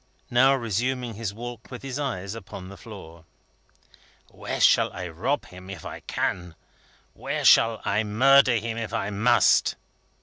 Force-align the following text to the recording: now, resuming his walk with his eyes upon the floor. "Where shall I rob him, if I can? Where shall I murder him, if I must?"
now, 0.31 0.55
resuming 0.55 1.13
his 1.13 1.31
walk 1.31 1.69
with 1.69 1.83
his 1.83 1.99
eyes 1.99 2.33
upon 2.33 2.69
the 2.69 2.75
floor. 2.75 3.23
"Where 4.31 4.59
shall 4.59 4.91
I 4.93 5.07
rob 5.09 5.45
him, 5.45 5.69
if 5.69 5.85
I 5.85 5.99
can? 5.99 6.55
Where 7.13 7.45
shall 7.45 7.79
I 7.85 8.03
murder 8.03 8.55
him, 8.55 8.79
if 8.79 8.93
I 8.95 9.11
must?" 9.11 9.75